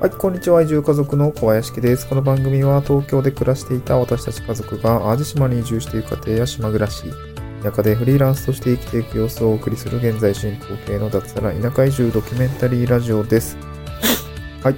[0.00, 0.62] はい、こんにちは。
[0.62, 2.08] 移住家族の小林家です。
[2.08, 7.02] この番組は東京で暮らしていた私たち家族が淡路島に移住していく家庭や島暮らし、
[7.64, 13.56] 田舎でフリーランスとして生きていく様子をお送りする現在進行形の脱サラ田舎移住ドキュメンタリーラジオです。
[14.62, 14.76] はい。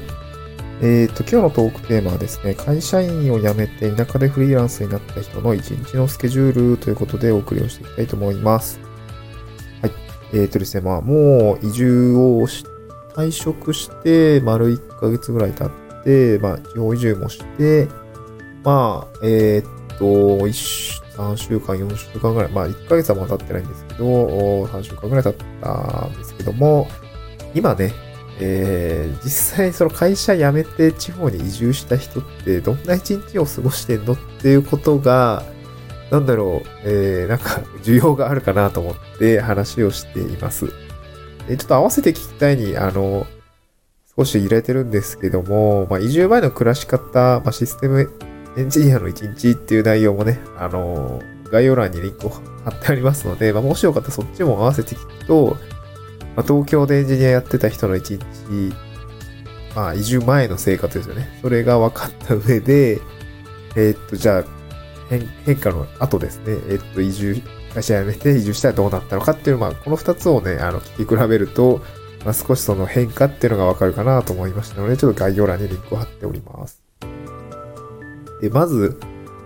[0.80, 8.80] えーと、今日のトークテーマはですね、会社員を辞めて田舎でフリーランスになった人の一日のスケジュールということでお送りをしていきたいと思います。
[9.82, 9.92] はい。
[10.32, 12.64] えーとですね、まあ、もう移住をし
[13.20, 17.88] 退職して、丸1ヶ月ぐらい経って、まあ、地方移住もして、
[18.64, 26.88] まあ、えーっと、3週間、4週間ぐらい、まあ、1ヶ月はまだ経ってないんですけど、3週間ぐらい経ったんですけども、
[27.54, 27.92] 今ね、
[28.42, 35.44] えー、実際その会社辞めて地方に移住した人ってどんな一日を過ごしてんのっていうことが、
[36.10, 40.72] なんだろう、えー、なんか需要があるかなと思って話をしています。
[41.50, 43.26] えちょっと合わせて聞きたいに、あの、
[44.16, 48.08] 少し入れてるんですけども、まあ、移住前の暮らし方、まあ、システム
[48.56, 51.20] エンジニアの一日っていう内容もね、あの、
[51.50, 55.56] 概要欄にリンクを貼ってありますので、まあ、もしよかったらそっちも合わせて聞くと、
[56.36, 58.20] まあ、東京でエンジニアやってた人の一日、
[59.74, 61.38] まあ、移住前の生活ですよね。
[61.42, 63.00] それが分かった上で、
[63.74, 64.59] えーっと、じゃあ、
[65.10, 67.42] 変変化の後ですね、えっと、移住、
[67.74, 71.82] 会社辞めて移住したらどうなったのかっていう、まあ、この二つをね、あの、聞き比べると、
[72.24, 76.80] まあ、少しその変化っていうのがわかるかなと思いましたので、ちょっと概要欄にリンクを貼っております。
[78.40, 78.98] で、まず、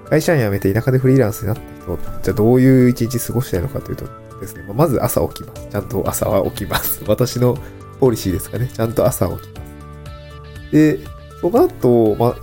[0.08, 4.06] 会社員辞めて田舎でフリーランスになった人、じゃあどういう一日過ごしたいのかというと
[4.40, 5.68] ですね、ままず朝起きます。
[5.70, 7.02] ちゃんと朝は起きます。
[7.08, 7.56] 私の
[8.00, 8.68] ポリシーですかね。
[8.72, 9.60] ちゃんと朝起きま
[10.66, 10.72] す。
[10.72, 11.00] で、
[11.40, 12.36] その後、まあ、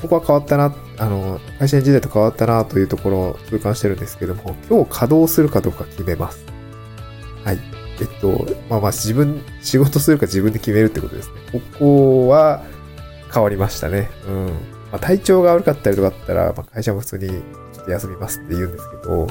[0.00, 6.44] ここは変わったなっ、あの、会社員時代と変わったなというところを痛感してるんですけども、今日稼働するかどうか決めます。
[7.44, 7.58] はい。
[8.00, 11.34] えっと、まあまあ自分、仕事するか自分で決めるってことですね。
[11.52, 12.62] ここは
[13.32, 14.10] 変わりましたね。
[14.28, 14.46] うん。
[14.46, 14.52] ま
[14.92, 19.26] あ体調が悪かったりとかだったら、まあ会社も普通にちょっと休みますって言うんですけど、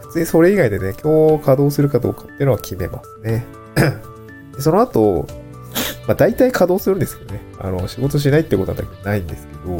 [0.00, 3.46] 普通にそれ以外でね、今日稼働するかどうかっていうのは決めますね。
[4.56, 5.26] でその後、
[6.06, 7.40] まあ大体稼働するんですけどね。
[7.58, 9.78] あの、仕事しないってことはないんですけど、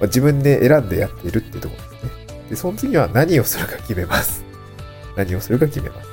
[0.00, 2.10] まあ、自分で選んでやっているっていうところですね。
[2.50, 4.44] で、その次は何をするか決めます。
[5.16, 6.08] 何をするか決めます。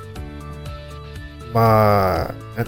[1.53, 2.65] まあ、な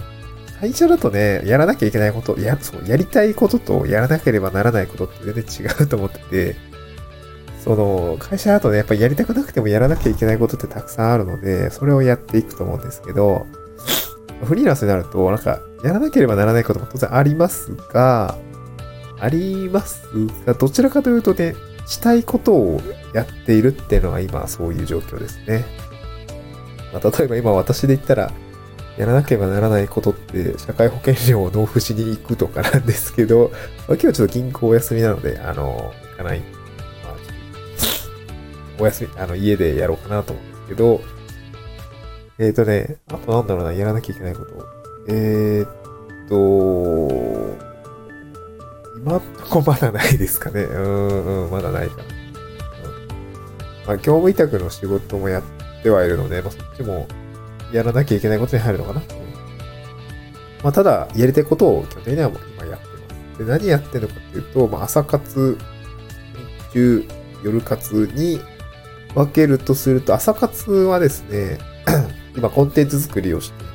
[0.60, 6.56] 会社だとね、やらなきゃいけないこと、や、そう、やりたいこととやらなければならないことって全然違うと思ってて、
[7.64, 13.46] その、会社だとね、やっぱりやりたくなくてもやらなきゃいけないことってたくさんあるので、それをやっていくと思うんですけど、
[14.44, 18.38] フリーランスになると、なんか、やらなければならないことも当然ありますが、
[19.20, 20.08] あります
[20.46, 21.56] が、どちらかというとね、
[21.86, 22.82] したいことを
[23.14, 25.66] やっているっていうのは今そういう状況ですね。
[26.94, 28.32] まあ、例えば今私で言ったら、
[28.98, 33.60] やらなければならないことって、社会保険料を納付しに行くとかなんですけど、まあ、
[33.90, 36.40] 今日はちょっと銀行お休みなので、あの、行かない。
[36.40, 36.46] ま
[37.10, 37.16] あ、
[38.80, 41.02] お休み、あの、家でやろうかなと思うんですけど、
[42.38, 44.66] えっ、ー、とね、あとなんだろうな、やらなきゃいけないこと。
[45.08, 47.65] えー、っと、
[49.06, 50.64] 今んとこまだないですかね。
[50.64, 52.04] うん、うん、まだないかな。
[52.04, 52.10] うん、
[53.86, 55.44] まあ、業務委託の仕事もやっ
[55.84, 57.08] てはいるので、まあ、そっちも
[57.72, 59.02] やらなきゃいけないことに入るのかな。
[59.02, 59.08] うん、
[60.64, 63.38] まあ、ただ、やりたいことを基本的にはもう今やってます。
[63.38, 65.58] で、何やってるのかっていうと、まあ、朝活、
[66.70, 67.06] 日中、
[67.44, 68.42] 夜活に
[69.14, 71.60] 分けるとすると、朝活はですね、
[72.36, 73.75] 今コンテンツ作りをしています。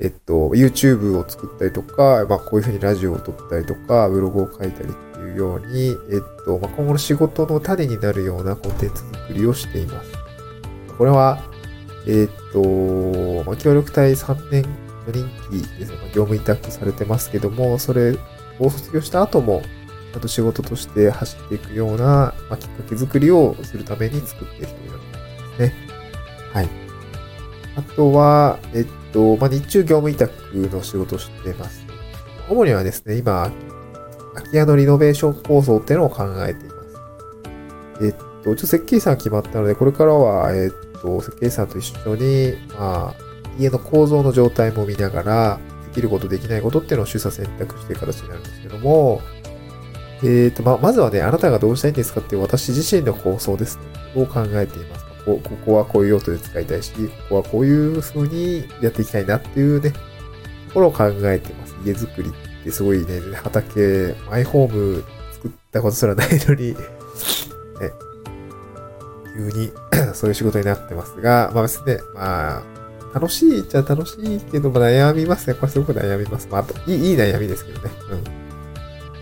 [0.00, 10.12] えっと、YouTube を作ったりとか、まあこういうふうにラジオを撮ったりとか、ブログを書いたりっていうように、えっと、まあ今後の仕事の種になるようなコンテンツ作りをしています。
[10.96, 11.38] これは、
[12.06, 18.16] えっと、まあ、協力隊3年の任期ですね、まあ、業務委託されてますけども、それ
[18.58, 19.62] を卒業した後も、
[20.12, 25.74] ちゃんと仕事として走っていくような、まあ、きっかけ作りをするために作っているというような感じですね。
[26.52, 26.87] はい。
[27.78, 31.86] あとは、えっと、まあ、日中業務委託の仕事をしてます。
[32.48, 33.52] 主にはですね、今、
[34.34, 36.74] 空き家のリノベーション構想っていうのを考えていま
[38.00, 38.04] す。
[38.04, 40.70] えっと、ちょっと設計さん決まったので、これからは、えっ
[41.00, 43.14] と、設計さんと一緒に、まあ、
[43.60, 49.20] 家の構造の状態も見ながら、できること、できないことっていうのを取捨選択していく形になるんですけども、
[50.24, 53.82] えっと、まあ、まずはね、あなたがどうしたいんですかっていう私自身の構想ですね、
[54.20, 55.07] を考えています。
[55.24, 59.98] こここはこういう用途で使いたいし、ここはこういう風にやっていきたいなっていうね、と
[60.74, 61.76] ころを考えてます。
[61.84, 66.76] 家づくりってすごいね、畑、マイホーム作ったことすらないのに、 ね、
[69.36, 69.72] 急に
[70.14, 72.62] そういう仕事になってますが、まあ別にね、まあ、
[73.14, 75.54] 楽しいっちゃ楽しいけど、まあ、悩みますね。
[75.54, 76.48] これすごく悩みます。
[76.50, 77.90] まあ、いいいい悩みですけどね。
[78.10, 78.24] うん。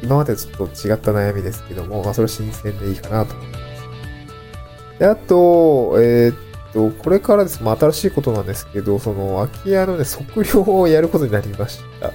[0.02, 3.65] 今までちょっと違った悩みですけども、まあ、それ新鮮でいいかなと思います。
[4.98, 6.36] で、あと、えー、っ
[6.72, 7.62] と、これからです。
[7.62, 12.12] まあ、新しいことなんですけど、その、空き家のね、測量をやることになりました。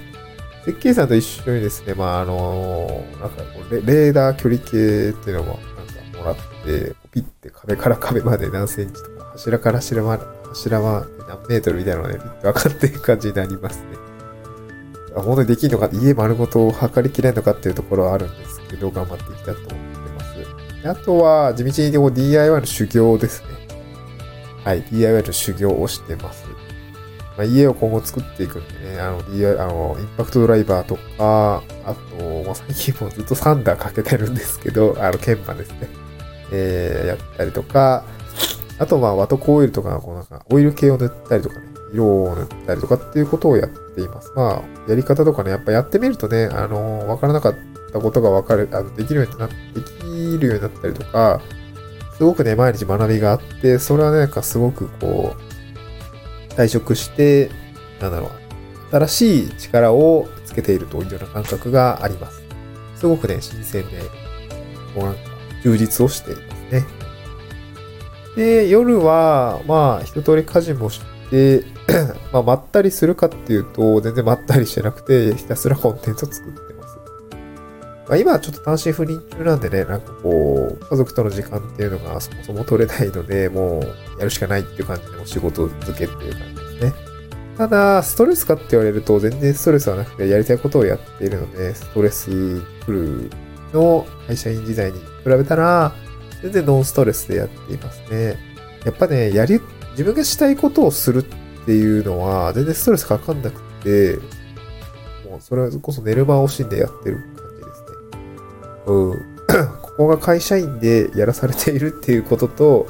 [0.66, 13.86] 設計さんと一緒にですね、まあ、あの、なんかレ、レーダー距離計っていうのも、なんかもらって、ピッて壁から壁まで何センチとか、柱から柱まで、柱は何メートルみたいなのね、ピッて分かっていく感じになりますね。
[15.16, 19.91] 本当にできるのか、家丸ごと測りきれるのかっていうところはあるんですけど、頑張っていきたいと思ってます。
[20.84, 23.48] あとは、地道にでも DIY の修行ですね。
[24.64, 26.46] はい、DIY の修行をしてます。
[27.38, 35.88] まあ、家を今後作っていくんでね、あの、DIY、あの、インパクトドライバーとか、あと、まあ、最近もずっとサンダーかけてるんですけど、あの、鍵盤ですね。
[36.52, 38.04] えー、やったりとか、
[38.80, 44.32] あと、まあ、ワトコオイルとか、こうなんか、オイル系を塗ったりとかね、色を塗ったりとかっていうことをやっています。
[44.36, 49.54] まあ、やり方とかね、やっぱやってみるとね、あの、わからなかったたことがわかる、あの、できるようにな、で
[50.00, 51.42] きるようになったりとか、
[52.18, 57.50] すごくね、毎日学びがあって、それはね、なんかすごくこう、退職して、
[58.00, 62.44] なんだろう、新しい力をつけているというような感覚があります。
[62.96, 64.02] すごくね、新鮮で、
[64.94, 65.20] こうなんか、
[65.64, 66.86] 充実をしていますね。
[68.36, 71.64] で、夜は、まあ、一通り家事もして、
[72.32, 76.81] まあ、まったりするかっていうと、全然まったりしてなくて、ひたすらコンテンツを作って
[78.12, 86.94] まあ、今はちょっと単身赴任中なんでね、なんかこう、家族との時間っていうのがそもそも取れないので、もうやるしかないっていう感じでお仕事付けっていう感じですね。
[87.58, 93.30] ただ、ストレスかって言われると全然ストレスはなくて、やりたいことをやっているので、ストレスフル
[93.72, 95.96] の会社員時代に比べたら、
[96.42, 98.36] 全然ノンストレスでやっていますね。
[98.84, 99.62] やっぱね、やり、
[99.92, 104.18] 自分がしたいことをするっていうのは、全然ストレスかかんなくて、
[105.30, 107.31] もうそれこそ寝る間を惜しんでやってる
[108.86, 109.38] うん、
[109.82, 112.88] ここが会社員でやらされているっていうことと、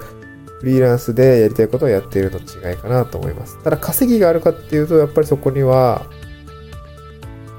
[0.60, 3.62] フリーランスでやりたいことをやっているの違いかなと思います。
[3.64, 6.06] ただ稼ぎがあるかっていうと、やっぱりそこには、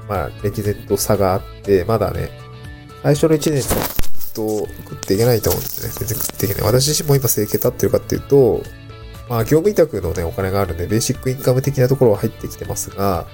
[0.07, 2.29] まあ、歴然と差があって、まだね、
[3.03, 3.61] 最初の1年
[4.33, 5.93] と食っていけないと思うんですね。
[5.93, 6.63] 全然食っていけない。
[6.63, 8.63] 私自身も今生計立ってるかっていうと、
[9.29, 13.25] まあ、業務委託のね、お金があるんで、ベーシックインカム的なところは入ってきてますが、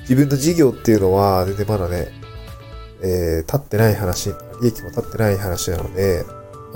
[0.00, 2.12] 自分の事業っていうのは、全然まだね、
[3.06, 4.30] えー、立ってない話、
[4.60, 6.24] 利益も立ってない話なので、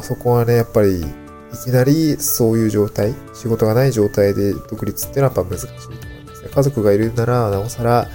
[0.01, 1.05] そこはね、やっぱり、い
[1.65, 6.49] きなりそういう状態、仕事がない状態で独立っていうのはやっぱ難しいと思いますね。
[6.55, 8.09] 家族がいるなら、なおさら、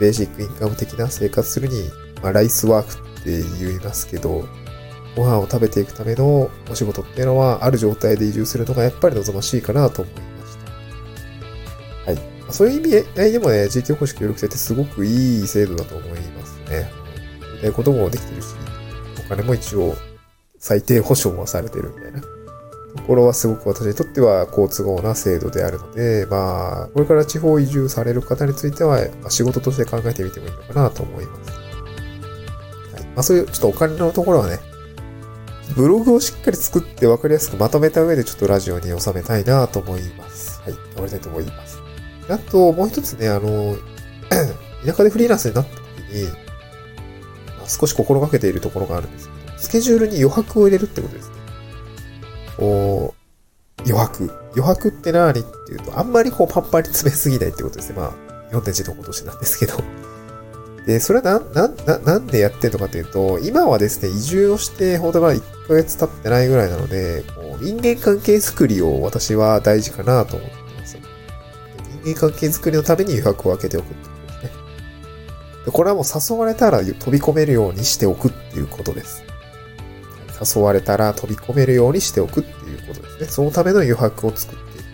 [0.00, 1.90] ベーシックインカム的な生活するに、
[2.22, 4.46] まあ、ライスワークって言いますけど、
[5.14, 10.56] ご飯を食べていくためのお仕事っていうのは、ある状態で移住するのがやっぱり望ましいかなと思いまし
[12.06, 12.10] た。
[12.12, 12.20] はい。
[12.50, 17.03] そういう意味でもね、地域おこし協力制ってすごくいい制度だと思いますね。
[17.64, 18.48] えこともできてるし、
[19.24, 19.94] お金も一応
[20.58, 31.50] 最低保証もされてるみたいなところはすごく私にとっては好都合な制度であるので、まあ、これから地方移住される方については、まあ、仕事として考えてみてもいいのかなと思います。
[31.50, 33.02] はい。
[33.04, 34.58] まあそういうちょっとお金のところはね、
[35.76, 40.60] ブログをしっかり作って分かりやすくまとめた上でちょっとラジオに収めたいなと思います。
[40.62, 40.72] はい。
[40.72, 41.78] 頑張りたいと思います。
[42.28, 43.76] あと、もう一つね、あの、
[44.86, 45.82] 田舎でフリーランスになった時
[46.14, 46.28] に、
[47.66, 51.34] 少し心がけているところがあるんですけど、スケジュールに余白を入れるってことですね。
[52.56, 54.30] こう、余白。
[54.56, 57.96] 余白って何っていうと、あんまりこうパンパンに詰めすぎないってことですね。
[57.96, 59.82] まあ、4点字のことしなんですけど。
[60.86, 70.98] で、それはな、な、な、んでやってんのかというと、今はですね、移住をして、ほんとまだ1ヶ月経ってないぐらいなので、こう人間関係づくりを私は大事かなと思ってます。
[72.04, 74.13] 人間関係づくりのために余白を空けておく
[75.72, 79.24] これはもう誘われたら飛び込めるようにしておくっていうことです。
[80.56, 83.26] 誘われたら飛び込めるようにしておくっていうことですね。
[83.26, 84.84] そのための余白を作っていく。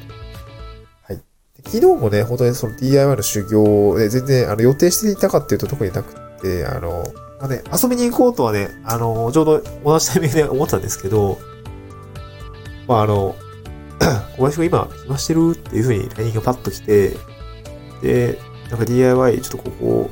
[1.02, 1.20] はい。
[1.64, 7.04] 昨日もね、本当にその DIY の修行で全然あの予定していたかっていうと特になくて、あの、
[7.40, 11.38] まあね、遊びに行こうとはね、あの、ちょうど同じタイミングで思ったんですけど、
[12.86, 13.34] まああの、
[14.36, 17.16] 小林君今暇してるっていう風に LINE がパッと来て、
[18.02, 18.38] で、
[18.70, 20.10] なんか DIY ちょっとここ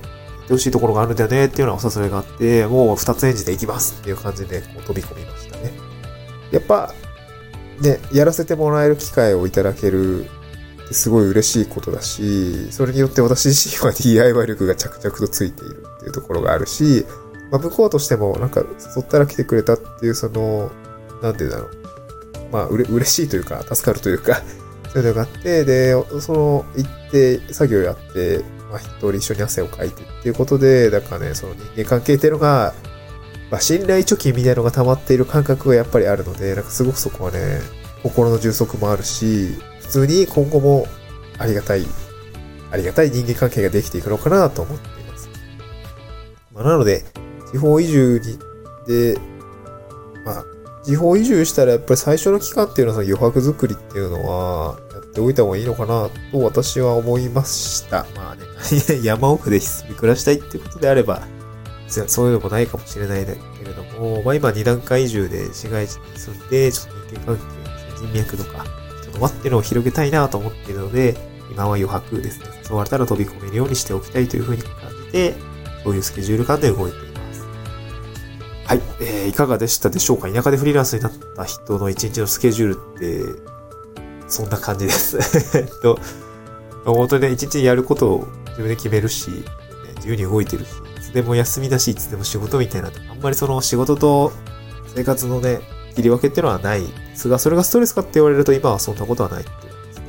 [0.48, 5.72] ってほしいところがあるんだよねっていうようなお誘いがあって、もう二つ演じていきますっていう感じでこう飛び込みましたね。
[6.50, 6.94] やっぱ、
[7.80, 17.04] ね、やらせてもらえる機会をいただけるってすごい嬉しいことだし、それによって私自身は DIY 力が着々とついているっていうところがあるし、
[17.50, 18.62] まあ、向こうとしてもなんか
[18.96, 20.70] 誘ったら来てくれたっていうその、
[21.22, 21.70] なんて言うんだろう。
[22.50, 24.42] まあ、うれ、嬉しいというか、助かるというか、
[24.92, 32.74] そういうのがあって、で、その、行って、作業やって、まあ、一人一緒に汗をかいてっていうことで、だかね、その人間関係っていうのが、
[33.50, 37.60] まあ、信頼貯金みたいなのが溜まっている感覚がやっぱりあるので、なんかすごくそこはね、
[38.02, 40.86] 心の充足もあるし、普通に今後も
[41.38, 41.86] ありがたい、
[42.70, 45.30] ありがたい人間関係ができていくのかなと思っています。
[46.52, 47.04] まあ、なので、
[47.50, 48.38] 地方移住に、
[48.86, 49.18] で、
[50.24, 50.44] まあ、
[50.84, 54.78] 地方移住したらやっぱり最初の期間っていうのはその余白作りっていうのは
[55.10, 58.06] っておいた方がいいのかなと私は思いました。
[58.14, 58.42] まあね、
[59.02, 61.22] 山奥で住み暮らしたいってことであれば、
[61.88, 63.32] そういうのもないかもしれないけ
[63.64, 67.42] れども、まあ今二段階移住で市街地に住んで、ちょっと人間関係、
[67.96, 68.66] 人脈とか、
[69.02, 71.16] 人の輪っていうのを広げたいなと思っているので、
[71.50, 72.46] 今は余白ですね。
[72.68, 74.72] 誘われたら飛び込めるようにしておきたいというふうに感
[75.06, 75.34] じて、
[75.82, 77.42] そういうスケジュール感で動いています。
[78.66, 80.28] はい、えー、いかがでしたでしょうか？
[80.30, 83.57] 田舎でフリーランスになった人の一日のスケジュールって、
[84.28, 85.18] そんな感じです。
[85.56, 85.98] え っと、
[86.84, 89.44] 本当にね、一日にやることを自分で決めるし、
[89.96, 90.68] 自由に動いてるし、
[90.98, 94.32] いつでも休みだし、いつでも仕事みたいな、あんまりその仕事と
[94.94, 95.60] 生活のね、
[95.94, 100.04] 切り分けっていうのはないですが、それがストレスかって言われると今はそんなことはないっていうことですね。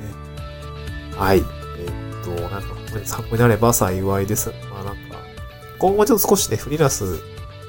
[1.15, 1.37] はい。
[1.37, 1.43] えっ
[2.23, 4.49] と、なんか本当に参考になれば幸いです。
[4.71, 5.17] まあなんか、
[5.79, 7.19] 今後ちょっと少しね、フリーランス、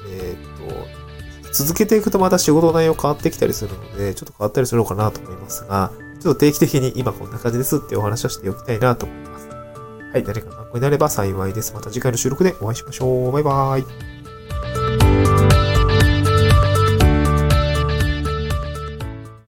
[0.09, 5.91] えっと、続けていくとまた仕事の内容変わってきたりするので、ちょっと変わったりするのかなと思いますが、
[6.21, 9.49] ちょっと定期的に今こんな感じですってお話をしておきたいなと思います。
[9.49, 11.73] はい、誰か参考になれば幸いです。
[11.73, 13.31] また次回の収録でお会いしましょう。
[13.31, 14.20] バイバーイ。